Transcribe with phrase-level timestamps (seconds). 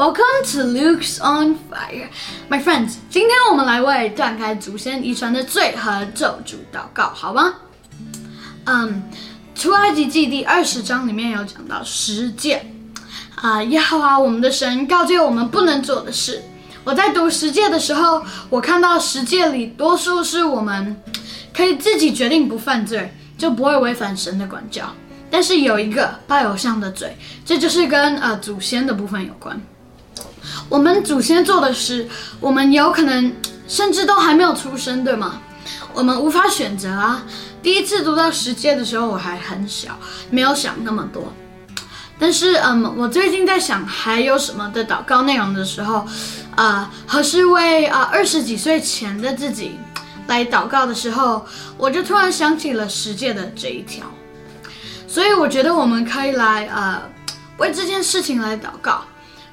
[0.00, 2.08] Welcome to Luke's on Fire,
[2.48, 2.94] my friends.
[3.10, 7.56] 今天我们来为断开祖先遗传的罪和咒诅祷告，好吗？
[8.64, 9.02] 嗯，
[9.54, 12.64] 出埃及记第二十章里面有讲到十诫
[13.34, 16.42] 啊，耶和华我们的神告诫我们不能做的事。
[16.82, 20.96] 我在读十诫的时候，我看到十诫里多数是我们
[21.52, 24.90] 可以自己决定不犯罪，就不会违反神的管教。
[25.30, 27.14] 但是有一个拜偶像的罪，
[27.44, 29.60] 这就是跟呃祖先的部分有关。
[30.68, 32.08] 我们祖先做的事，
[32.40, 33.32] 我们有可能
[33.66, 35.40] 甚至都还没有出生，对吗？
[35.92, 37.22] 我们无法选择啊。
[37.62, 39.98] 第一次读到十诫的时候，我还很小，
[40.30, 41.32] 没有想那么多。
[42.18, 46.06] 但是，嗯，我最近在想还有什么的祷告内容的时候，
[46.54, 49.78] 啊，和是为啊二十几岁前的自己
[50.26, 54.06] 来祷告的时候，我就突然想起了十诫的这一条。
[55.06, 57.02] 所以我觉得我们可以来呃
[57.56, 59.02] 为这件事情来祷告。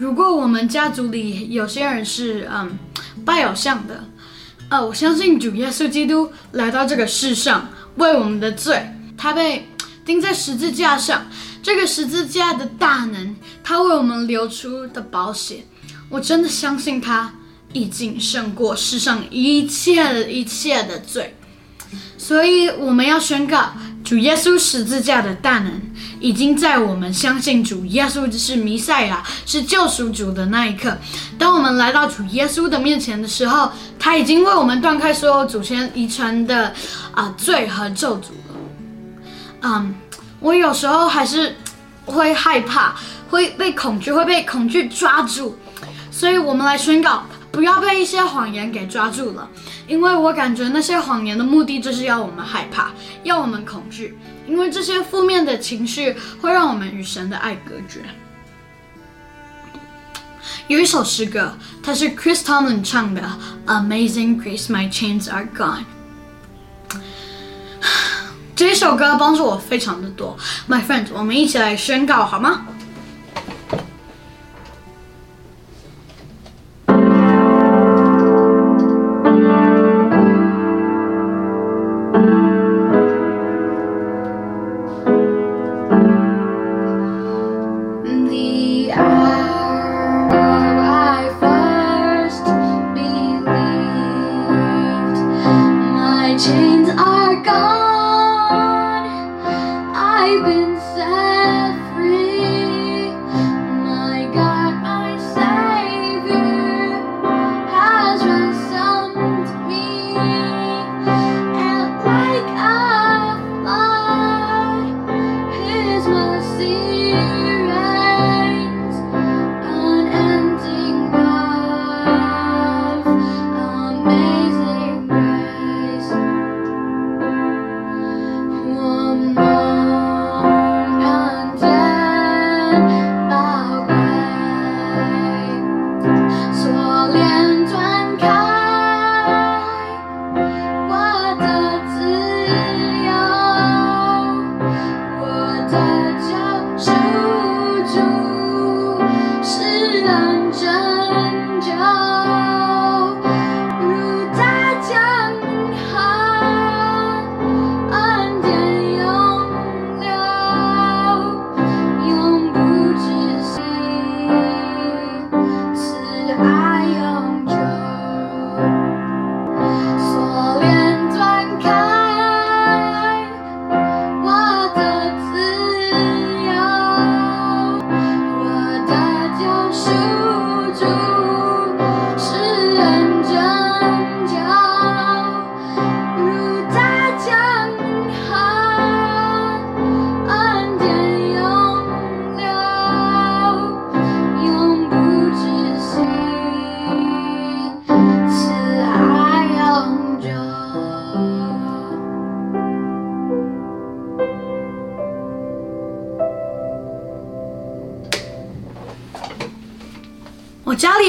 [0.00, 2.78] 如果我们家族里有些人是嗯
[3.22, 4.02] 拜偶像的，
[4.70, 9.68] 呃，我相信主耶稣基督来到这个世上为我们的罪，他被
[10.06, 11.26] 钉在十字架上，
[11.62, 15.66] 这个十字架的大能，他为我们流出的宝血，
[16.08, 17.34] 我真的相信他
[17.74, 21.36] 已经胜过世上一切一切的罪。
[22.16, 23.74] 所以我们要宣告。
[24.10, 25.80] 主耶稣十字架的大能，
[26.18, 30.98] 已经在我们相信主耶稣是弥赛亚、是救赎主的那一刻。
[31.38, 36.74] 当我们来到主耶稣的面前的时候，他已经为我们断开所有祖先遗传的
[37.12, 38.56] 啊罪和咒诅了。
[39.60, 39.94] 嗯，
[40.40, 41.54] 我有时候还是
[42.04, 42.96] 会害怕，
[43.30, 45.56] 会被恐惧，会被恐惧抓住。
[46.10, 47.22] 所以我们来宣告，
[47.52, 49.48] 不要被一些谎言给抓住了。
[49.90, 52.92] 因为我感觉那些谎言的目的就是要我们害怕，
[53.24, 54.16] 要我们恐惧，
[54.46, 58.04] 因为这些负面的情绪会让我们与神的爱隔绝。
[60.68, 63.20] 有一首诗歌，它是 Chris Tomlin 唱的
[63.68, 65.82] 《Amazing Grace》，My Chains Are Gone。
[68.54, 70.38] 这首歌帮助我非常的多
[70.68, 72.64] ，My friends，我们一起来宣告好吗？
[88.92, 89.29] 我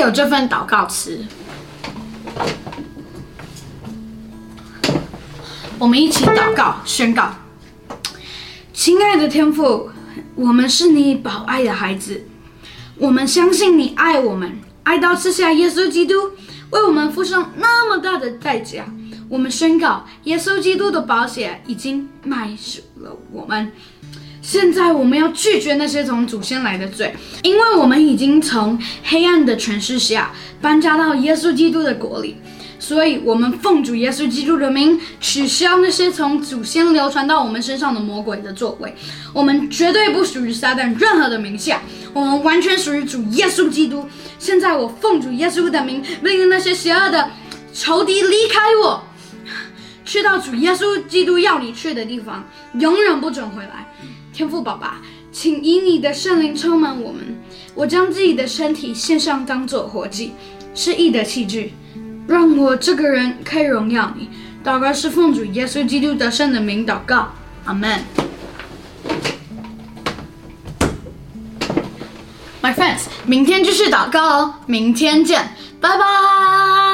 [0.00, 1.26] 有这份祷告词，
[5.78, 7.34] 我们一起祷告宣告：
[8.72, 9.90] 亲爱的天父，
[10.34, 12.26] 我们是你宝爱的孩子，
[12.96, 16.14] 我们相信你爱我们，爱到赐下耶稣基督
[16.70, 18.86] 为我们付上那么大的代价。
[19.28, 23.70] 我们宣告，耶稣基督的宝血已经买赎了我们。
[24.50, 27.14] 现在我们要拒绝那些从祖先来的罪，
[27.44, 32.36] 因为我们已经从黑暗的权势下搬家到耶稣基督的国里。
[32.80, 38.92] 所以，我们奉主耶稣基督的名，取消那些从祖先流传到我们身上的魔鬼的作为。
[39.32, 41.80] 我们绝对不属于撒旦任何的名下，
[42.12, 44.08] 我们完全属于主耶稣基督。
[44.40, 47.30] 现在，我奉主耶稣的名，命令那些邪恶的
[47.72, 49.04] 仇敌离开我，
[50.04, 52.44] 去到主耶稣基督要你去的地方，
[52.80, 53.86] 永远不准回来。
[54.32, 55.00] 天父爸爸，
[55.32, 57.38] 请以你的圣灵充满我们。
[57.74, 60.32] 我将自己的身体献上，当做活祭，
[60.74, 61.74] 是义的器具。
[62.26, 64.28] 让我这个人可以荣耀你。
[64.62, 67.32] 祷告是奉主耶稣基督得胜的名祷告，
[67.64, 68.00] 阿门。
[72.62, 76.89] My friends，明天继续祷告哦，明天见，拜拜。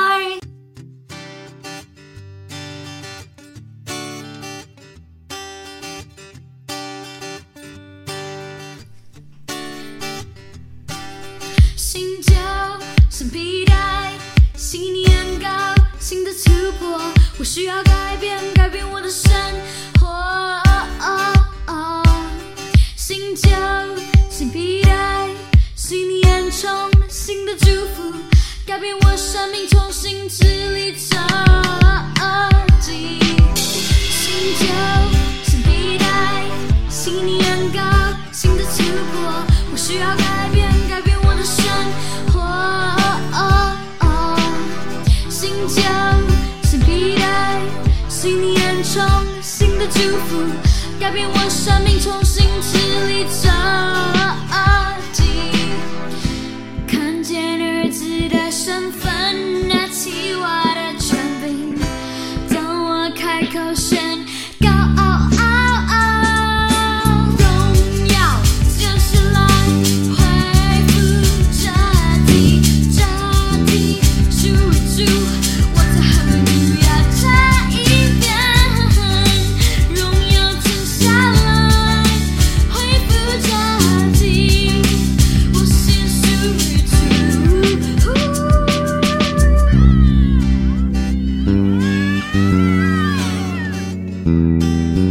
[16.09, 17.01] 新的突破，
[17.37, 19.29] 我需要改变，改变我的生
[19.99, 20.07] 活。
[22.95, 23.51] 新旧
[24.31, 25.29] 新皮带，
[25.75, 26.71] 信念充
[27.01, 28.15] 满新的祝福，
[28.65, 30.45] 改变我生命，重新治
[30.77, 31.17] 理着。
[32.79, 34.65] 心跳，
[35.43, 36.45] 心披带，
[36.89, 37.81] 信念高，
[38.31, 40.46] 新的突破，我需要，改
[51.67, 52.79] 生命，重新治
[53.09, 53.51] 理着。
[56.87, 60.66] 看见儿子的身份，拿起碗
[94.47, 95.06] 耶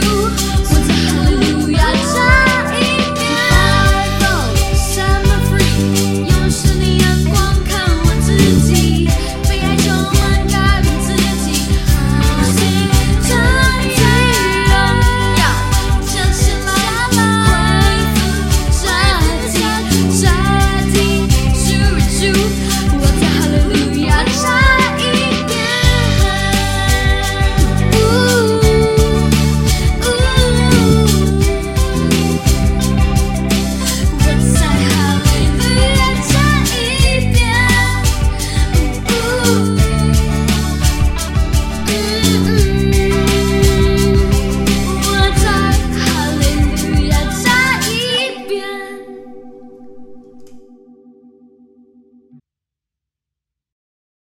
[0.00, 0.77] 于